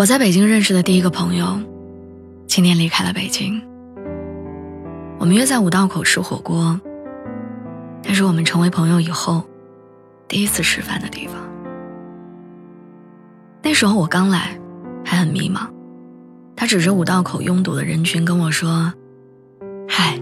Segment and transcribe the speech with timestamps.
[0.00, 1.60] 我在北京认识的第一个朋友，
[2.46, 3.62] 今年离开了北京。
[5.18, 6.80] 我们约在五道口吃火锅，
[8.04, 9.44] 那是我们成为朋友以后
[10.26, 11.34] 第一次吃饭的地方。
[13.62, 14.58] 那时候我刚来，
[15.04, 15.68] 还很迷茫。
[16.56, 18.90] 他指着五道口拥堵的人群跟我说
[19.86, 20.18] ：“嗨，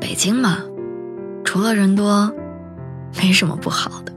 [0.00, 0.56] 北京嘛，
[1.44, 2.34] 除了人多，
[3.18, 4.12] 没什么不好的。”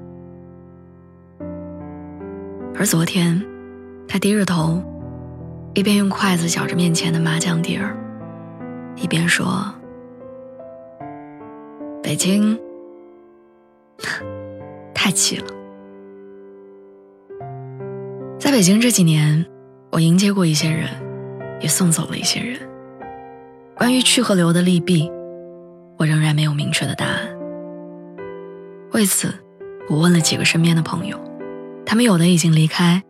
[2.79, 3.45] 而昨天。
[4.07, 4.81] 他低着头，
[5.73, 7.95] 一边用筷子搅着面前的麻酱底儿，
[8.95, 9.73] 一边说
[12.01, 12.57] ：“北京
[14.93, 15.47] 太挤了。”
[18.39, 19.45] 在北京这几年，
[19.91, 20.87] 我迎接过一些人，
[21.59, 22.59] 也送走了一些人。
[23.75, 25.11] 关于去和留的利弊，
[25.97, 27.27] 我仍然没有明确的答案。
[28.93, 29.33] 为此，
[29.89, 31.19] 我问了几个身边的朋友，
[31.85, 33.03] 他们有的已经离开。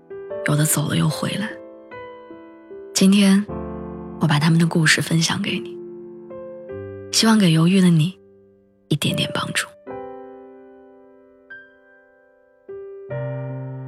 [0.48, 1.50] 有的走了又回来。
[2.94, 3.46] 今天，
[4.22, 5.78] 我把他们的故事分享给你，
[7.12, 8.18] 希望给犹豫的你
[8.88, 9.68] 一点点帮助。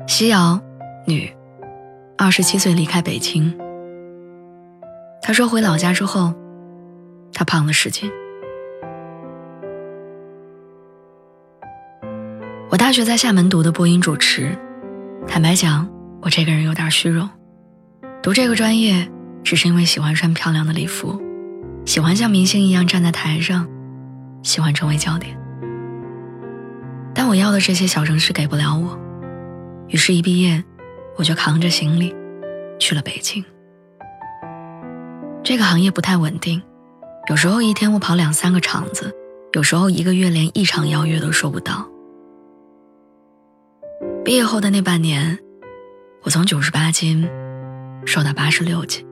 [0.08, 0.60] 西瑶，
[1.06, 1.32] 女，
[2.18, 3.56] 二十七岁离开北京。
[5.22, 6.34] 她说回老家之后，
[7.34, 8.12] 她胖了十斤。
[12.70, 14.58] 我大学在厦门读的播音主持，
[15.28, 15.97] 坦白讲。
[16.22, 17.30] 我这个人有点虚荣，
[18.22, 19.10] 读这个专业
[19.44, 21.22] 只是因为喜欢穿漂亮的礼服，
[21.86, 23.68] 喜欢像明星一样站在台上，
[24.44, 25.38] 喜欢成为焦点。
[27.14, 29.00] 但我要的这些小城市给不了我，
[29.88, 30.64] 于是，一毕业
[31.18, 32.14] 我就扛着行李
[32.80, 33.44] 去了北京。
[35.44, 36.62] 这个行业不太稳定，
[37.30, 39.16] 有时候一天我跑两三个场子，
[39.54, 41.88] 有时候一个月连一场邀约都收不到。
[44.26, 45.38] 毕业后的那半年。
[46.24, 47.28] 我从九十八斤
[48.06, 49.06] 瘦到八十六斤。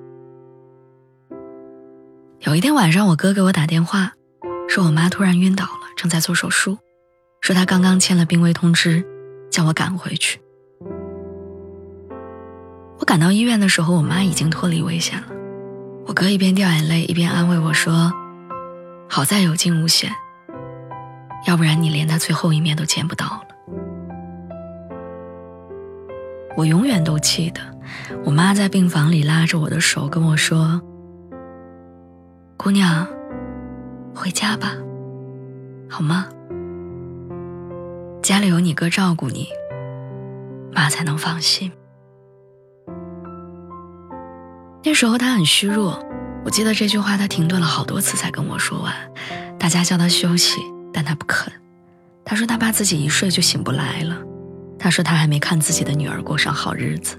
[2.40, 4.12] 有一天晚上，我哥给我打电话，
[4.68, 6.78] 说我妈突然晕倒了，正在做手术，
[7.42, 9.04] 说他刚刚签了病危通知，
[9.50, 10.40] 叫我赶回去。
[13.00, 15.28] 我赶到医院的时候，我妈已经脱离危险了。
[16.06, 18.12] 我哥一边掉眼泪，一边安慰我说
[19.10, 20.12] ：“好在有惊无险，
[21.48, 23.45] 要不然你连他最后一面都见不到了。”
[26.58, 27.60] 我永远都记得，
[28.24, 30.82] 我妈在病房里拉着我的手跟我说
[32.56, 33.06] ：“姑娘，
[34.16, 34.74] 回家吧，
[35.90, 36.28] 好吗？
[38.24, 39.50] 家里有你哥照顾你，
[40.74, 41.72] 妈才能放心。”
[44.84, 46.02] 那时候他很虚弱，
[46.46, 48.94] 我记得这句话他停顿了好多次才跟我说完。
[49.60, 50.62] 大家叫他休息，
[50.94, 51.52] 但他不肯。
[52.24, 54.16] 他说他怕自己一睡就醒不来了。
[54.78, 57.18] 他说他还没看自己的女儿过上好日子。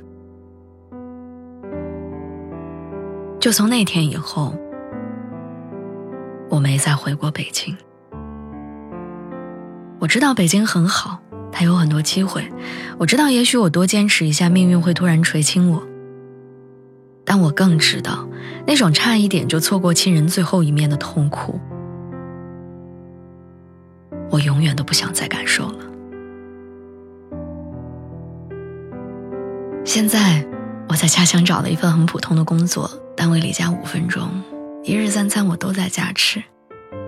[3.40, 4.54] 就从那天以后，
[6.50, 7.76] 我没再回过北京。
[9.98, 11.18] 我知道北京很好，
[11.50, 12.46] 它有很多机会。
[12.98, 15.82] 我知道也许我多坚持一下，命运会突然垂青我。
[17.24, 18.28] 但我更知道，
[18.66, 21.58] 那种差一点就错过亲人最后一面的痛苦，
[24.30, 25.85] 我永远都不想再感受了。
[29.86, 30.44] 现在
[30.88, 34.28] 我在家乡找了一份很普通的工作，单位离家五分钟，
[34.82, 36.42] 一日三餐我都在家吃。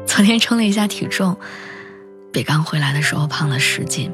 [0.07, 1.37] 昨天称了一下体重，
[2.33, 4.13] 比刚回来的时候胖了十斤。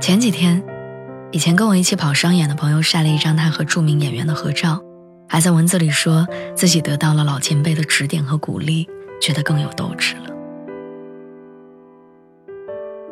[0.00, 0.60] 前几天，
[1.30, 4.82] 以前跟我一起跑商演的朋友晒了一张他和著名演员的合照，
[5.28, 8.88] 还在文字里说自己得到了老前辈的指点和鼓励，
[9.20, 10.34] 觉得更有斗志了。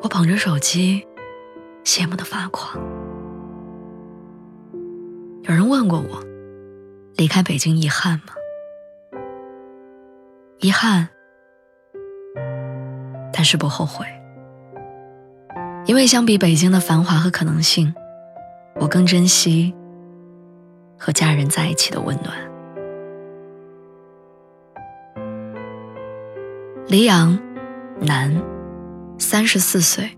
[0.03, 1.07] 我捧着手机，
[1.85, 2.77] 羡慕的发狂。
[5.45, 6.23] 有人问过我，
[7.17, 8.35] 离开北京遗憾吗？
[10.59, 11.09] 遗憾，
[13.33, 14.05] 但是不后悔，
[15.87, 17.93] 因为相比北京的繁华和可能性，
[18.79, 19.75] 我更珍惜
[20.99, 22.37] 和家人在一起的温暖。
[26.87, 27.39] 黎阳，
[27.99, 28.31] 男，
[29.19, 30.11] 三十四岁，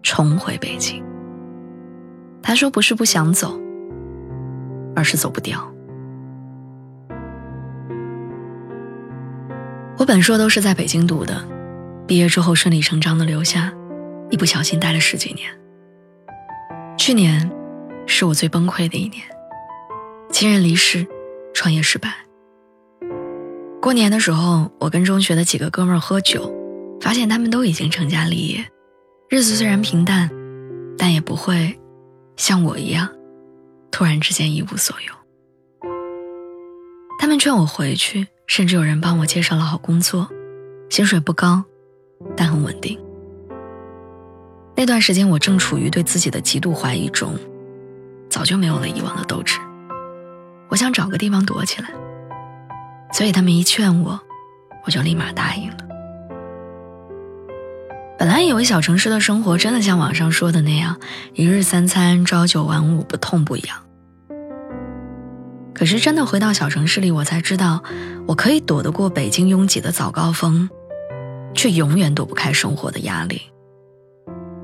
[0.00, 1.04] 重回北京。
[2.40, 3.63] 他说不是不想走。
[4.94, 5.66] 而是走不掉。
[9.96, 11.42] 我本硕都是在北京读的，
[12.06, 13.72] 毕业之后顺理成章的留下，
[14.30, 15.48] 一不小心待了十几年。
[16.98, 17.50] 去年
[18.06, 19.22] 是我最崩溃的一年，
[20.30, 21.06] 亲人离世，
[21.54, 22.12] 创业失败。
[23.80, 26.52] 过年的时候，我跟中学的几个哥们儿喝酒，
[27.00, 28.66] 发现他们都已经成家立业，
[29.28, 30.30] 日子虽然平淡，
[30.98, 31.78] 但也不会
[32.36, 33.08] 像我一样，
[33.94, 35.88] 突然之间一无所有。
[37.20, 38.26] 他们劝我回去。
[38.46, 40.28] 甚至有人帮我介绍了好工作，
[40.90, 41.64] 薪水不高，
[42.36, 43.00] 但很稳定。
[44.76, 47.38] 那段时间我正处于对自己的极度怀疑中，
[48.28, 49.58] 早就没有了以往的斗志。
[50.68, 51.88] 我想找个地方躲起来，
[53.14, 54.20] 所以他们一劝我，
[54.84, 55.78] 我就立马答应了。
[58.18, 61.00] 本来以为小城市的生活真的像网上说的那样，
[61.32, 63.83] 一日三餐，朝九晚五，不痛不痒。
[65.74, 67.82] 可是真的回到小城市里，我才知道，
[68.26, 70.70] 我可以躲得过北京拥挤的早高峰，
[71.52, 73.42] 却永远躲不开生活的压力。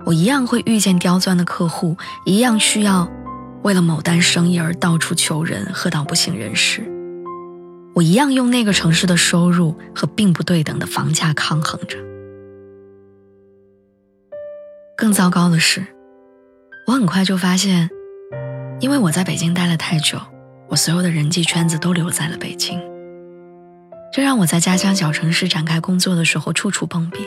[0.07, 3.11] 我一样会遇见刁钻的客户，一样需要
[3.63, 6.83] 为了某单生意而到处求人，喝到不省人事。
[7.95, 11.99] 我一样用那个城市的收入和并不对等的房价抗衡着。
[14.97, 15.85] 更糟糕的是，
[16.87, 17.91] 我很快就发现，
[18.79, 20.21] 因为我在北京待了太久。
[20.71, 22.81] 我所有的人际圈子都留在了北京，
[24.13, 27.19] 这让我在家乡小城市展开工作的时候处处碰壁，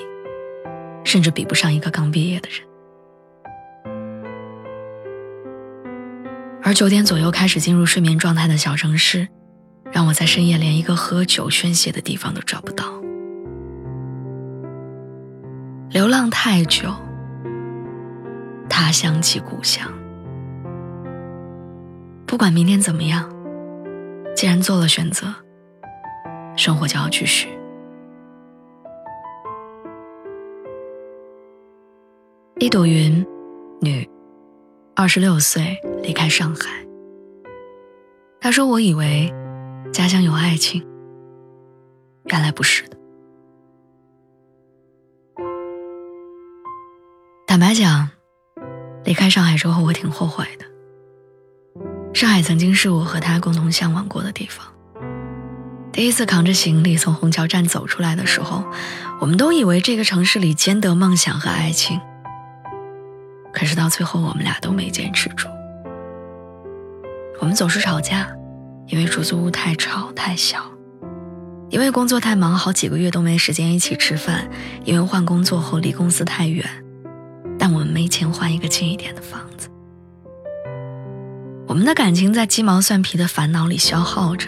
[1.03, 2.65] 甚至比不上一个刚毕业的人。
[6.63, 9.27] 而九点左右开始进入睡眠状态的小城市，
[9.91, 12.85] 让我在深夜连一个喝酒宣泄的地方都找不到。
[15.89, 16.95] 流浪太久，
[18.69, 19.91] 他乡即故乡。
[22.25, 23.29] 不管明天怎么样，
[24.35, 25.33] 既然做了选择，
[26.57, 27.47] 生活就要继续。
[32.59, 33.25] 一朵云，
[33.81, 34.09] 女，
[34.95, 36.85] 二十六岁离开上海。
[38.41, 39.33] 他说：“我以为
[39.94, 40.86] 家乡有爱情，
[42.25, 42.97] 原来不是的。
[47.47, 48.09] 坦白讲，
[49.06, 50.65] 离开上海之后，我挺后悔的。”
[52.13, 54.65] 上海曾经是我和他共同向往过的地方。
[55.92, 58.63] 第一次扛着行李从虹桥站走出来的时候，
[59.19, 62.00] 我们都以为这个城市里兼得梦想和爱情。
[63.51, 65.48] 可是到最后，我们俩都没坚持住。
[67.39, 68.27] 我们总是吵架，
[68.88, 70.63] 因为出租屋太吵太小，
[71.69, 74.48] 因为工作太忙，好几个月都没时间一起吃饭，
[74.86, 76.65] 因为换工作后离公司太远，
[77.60, 79.68] 但我们没钱换一个近一点的房子。
[81.65, 84.48] 我们的感情在鸡毛蒜皮的烦恼里消耗着，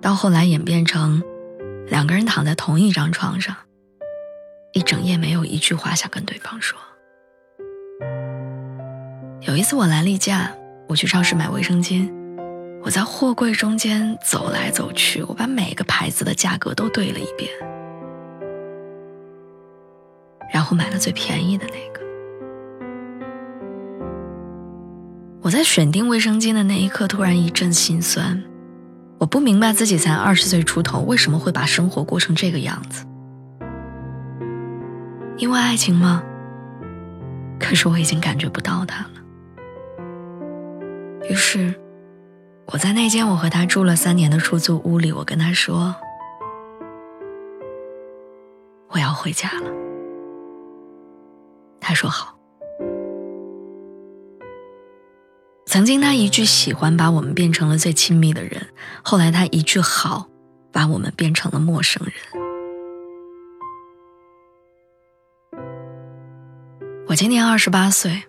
[0.00, 1.22] 到后来演变成
[1.86, 3.54] 两个人躺在同一张床上，
[4.72, 6.78] 一整夜没有一句话想跟对方说。
[9.42, 10.52] 有一次我来例假，
[10.88, 12.12] 我去超市买卫生巾，
[12.82, 17.48] 我在货柜中间走来走去，我把每个牌子的价格都对了一遍，
[20.52, 21.97] 然后买了最便宜的那个。
[25.48, 28.44] 我在选定卫生巾的那一刻，突然一阵心酸。
[29.16, 33.06] 我不明白自己才二十岁出头，为什么会把生活过成这个样子？
[35.38, 36.22] 因为爱情吗？
[37.58, 39.10] 可是我已经感觉不到它了。
[41.30, 41.74] 于是，
[42.66, 45.96] 我在那间我和他住了三年的出租屋里，我跟他说
[48.92, 49.70] ：“我要回家了。”
[51.80, 52.37] 他说好。
[55.68, 58.68] 曾经他一句喜欢把我们变成了最亲密的人，
[59.02, 60.26] 后来他一句好
[60.72, 62.14] 把我们变成了陌生人。
[67.06, 68.22] 我今年二十八岁，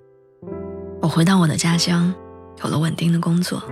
[1.01, 2.13] 我回到我的家乡，
[2.61, 3.63] 有了稳定的工作。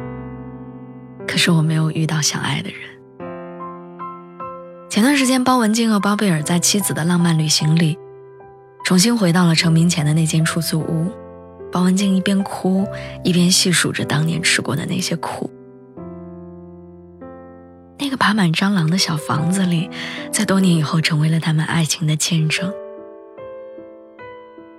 [1.28, 2.80] 可是我没有遇到想爱的人。
[4.90, 8.00] 前段时间，包文婧和包贝尔在妻子的浪漫旅行里，
[8.86, 11.12] 重新回到了成名前的那间出租屋。
[11.72, 12.88] 包文婧一边哭
[13.24, 15.50] 一边细数着当年吃过的那些苦。
[18.00, 19.90] 那个爬满蟑螂的小房子里，
[20.32, 22.72] 在多年以后成为了他们爱情的见证。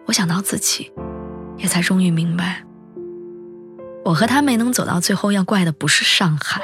[0.07, 0.90] 我想到自己，
[1.57, 2.64] 也才终于明白，
[4.04, 6.62] 我和他没能走到最后，要怪的不是上海，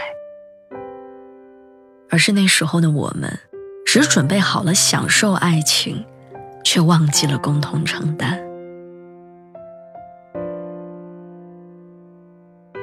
[2.09, 3.41] 而是那时候的我们，
[3.85, 6.05] 只准备好了享受爱情，
[6.65, 8.44] 却忘记了共同承担。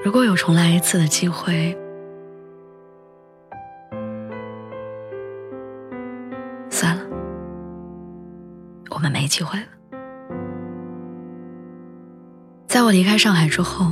[0.03, 1.77] 如果有重来一次的机会，
[6.71, 7.03] 算了，
[8.89, 9.65] 我们没机会了。
[12.67, 13.91] 在我离开上海之后，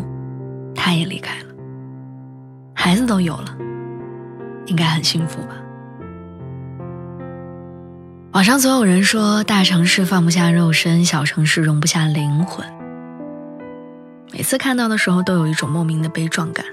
[0.73, 1.53] 他也离开了，
[2.73, 3.55] 孩子都有了，
[4.65, 5.55] 应该很幸福吧。
[8.31, 12.65] 网上总有人说，大城市放不下肉身，小城市容不下灵魂。
[14.31, 16.65] 每次看到的时候，都有一种莫名的悲壮感，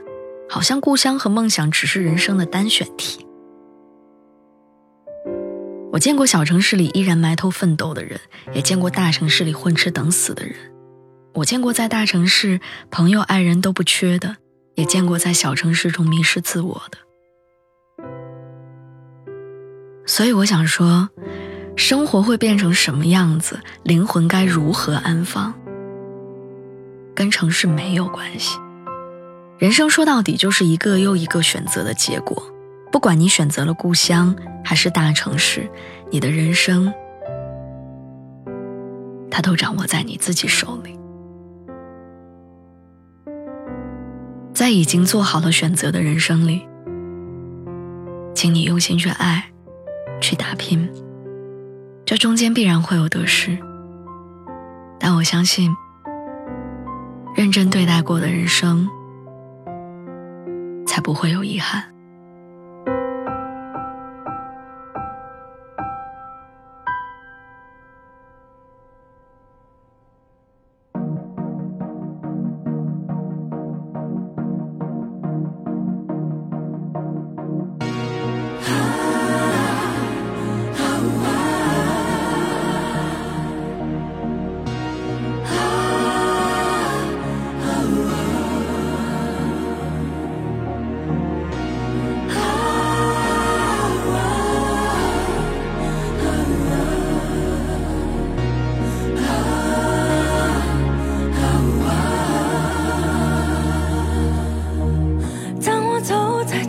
[0.49, 3.27] 好像故乡和梦想只是人生的单选题。
[5.93, 8.21] 我见过小城市里依然埋头奋斗的人，
[8.53, 10.55] 也见过大城市里混吃等死的人。
[11.35, 12.61] 我见过在大城市
[12.91, 14.37] 朋友爱人都不缺的，
[14.75, 16.99] 也见过在小城市中迷失自我的。
[20.07, 21.09] 所以我想说。
[21.79, 23.61] 生活会变成什么样子？
[23.83, 25.53] 灵魂该如何安放？
[27.17, 28.61] 跟城市没有关系。
[29.59, 32.53] 人生说到底就是一个又一个选择的结果。
[32.93, 35.69] 不管你选择了故乡还是大城市，
[36.11, 36.93] 你的人生，
[39.31, 40.99] 它都掌握在你自己手里。
[44.55, 46.67] 在已经做好了选择的人生里，
[48.35, 49.51] 请你用心去爱，
[50.21, 50.89] 去打拼。
[52.07, 53.59] 这中间必然会有得失，
[54.99, 55.75] 但我相信，
[57.47, 58.89] 认真对待过的人生，
[60.85, 61.81] 才不会有遗憾。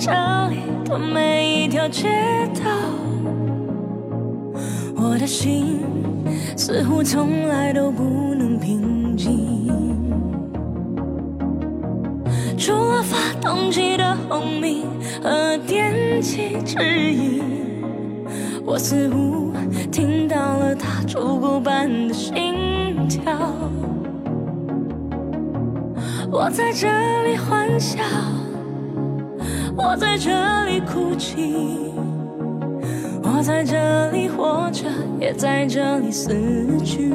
[0.08, 0.14] 这
[0.48, 2.08] 里的每一条街
[2.64, 2.72] 道，
[4.96, 5.82] 我的心
[6.56, 9.50] 似乎从来都不能平静。
[12.58, 14.86] 除了发动机的轰鸣
[15.22, 16.80] 和电气指
[17.12, 17.44] 引，
[18.66, 19.52] 我似乎
[19.92, 22.54] 听到了它烛骨般的心
[23.10, 23.38] 跳。
[26.32, 26.88] 我在这
[27.24, 28.02] 里欢笑。
[29.78, 30.32] 我在这
[30.66, 31.92] 里哭泣，
[33.22, 36.34] 我在这里活着，也在这里死
[36.84, 37.14] 去。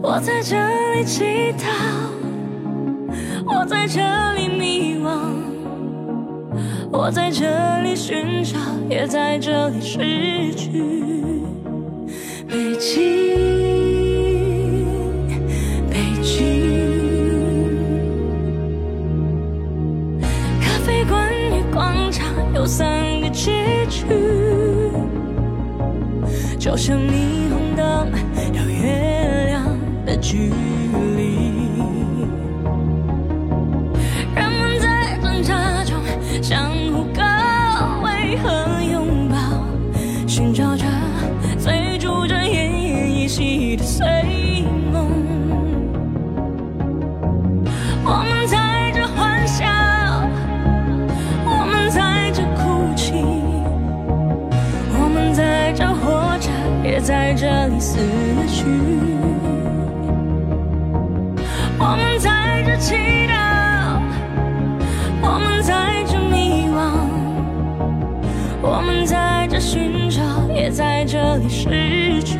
[0.00, 0.56] 我在这
[0.94, 1.24] 里祈
[1.58, 1.66] 祷，
[3.46, 4.00] 我在这
[4.34, 5.10] 里迷惘，
[6.92, 7.44] 我在这
[7.82, 8.56] 里寻找，
[8.88, 10.70] 也在这里失去。
[12.46, 13.53] 北京。
[22.64, 24.06] 有三个结局，
[26.58, 28.10] 就像霓虹灯
[28.54, 30.93] 到月亮的距离。
[56.94, 57.98] 也在这里死
[58.46, 58.64] 去，
[61.76, 62.94] 我们在这祈
[63.26, 63.98] 祷，
[65.20, 67.08] 我们在这迷惘，
[68.62, 70.22] 我们在这寻找，
[70.54, 72.38] 也在这里失去。